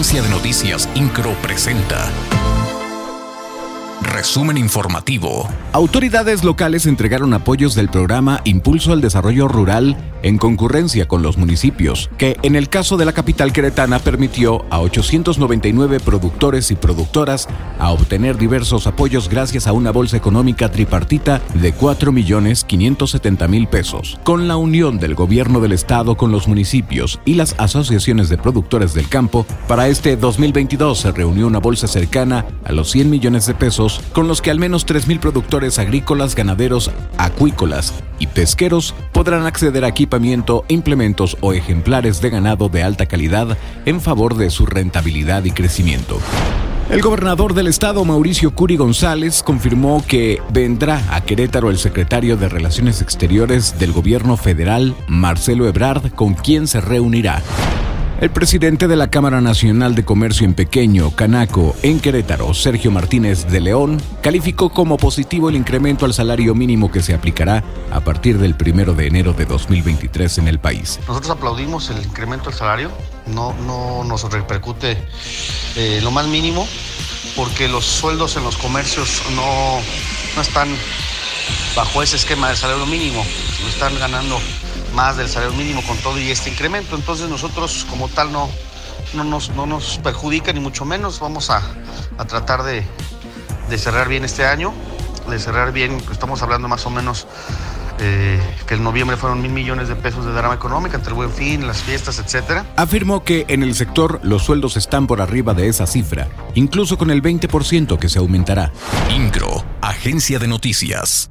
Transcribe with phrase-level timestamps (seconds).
[0.00, 2.10] Agencia de Noticias Incro presenta.
[4.00, 5.46] Resumen informativo.
[5.72, 12.10] Autoridades locales entregaron apoyos del programa Impulso al Desarrollo Rural en concurrencia con los municipios,
[12.18, 17.48] que en el caso de la capital queretana permitió a 899 productores y productoras
[17.78, 24.18] a obtener diversos apoyos gracias a una bolsa económica tripartita de 4.570.000 pesos.
[24.24, 28.94] Con la unión del gobierno del estado con los municipios y las asociaciones de productores
[28.94, 33.54] del campo, para este 2022 se reunió una bolsa cercana a los 100 millones de
[33.54, 39.84] pesos con los que al menos 3.000 productores agrícolas, ganaderos, acuícolas y pesqueros podrán acceder
[39.84, 45.42] a equipamiento, implementos o ejemplares de ganado de alta calidad en favor de su rentabilidad
[45.44, 46.20] y crecimiento.
[46.90, 52.48] El gobernador del estado, Mauricio Curi González, confirmó que vendrá a Querétaro el secretario de
[52.48, 57.42] Relaciones Exteriores del gobierno federal, Marcelo Ebrard, con quien se reunirá.
[58.20, 63.46] El presidente de la Cámara Nacional de Comercio en Pequeño, Canaco, en Querétaro, Sergio Martínez
[63.46, 68.36] de León, calificó como positivo el incremento al salario mínimo que se aplicará a partir
[68.36, 71.00] del primero de enero de 2023 en el país.
[71.08, 72.90] Nosotros aplaudimos el incremento del salario,
[73.26, 74.98] no, no nos repercute
[75.76, 76.68] eh, lo más mínimo,
[77.36, 79.78] porque los sueldos en los comercios no,
[80.36, 80.68] no están
[81.74, 83.24] bajo ese esquema del salario mínimo,
[83.62, 84.38] no están ganando
[84.94, 86.96] más del salario mínimo con todo y este incremento.
[86.96, 88.48] Entonces nosotros como tal no,
[89.14, 91.20] no, nos, no nos perjudica ni mucho menos.
[91.20, 91.62] Vamos a,
[92.28, 92.84] tratar de,
[93.78, 94.72] cerrar bien este año,
[95.28, 97.26] de cerrar bien, estamos hablando más o menos
[97.98, 101.30] eh, que en noviembre fueron mil millones de pesos de drama económica entre el buen
[101.30, 102.64] fin, las fiestas, etcétera.
[102.76, 107.10] Afirmó que en el sector los sueldos están por arriba de esa cifra, incluso con
[107.10, 108.72] el 20% que se aumentará.
[109.10, 111.30] INCRO, Agencia de Noticias.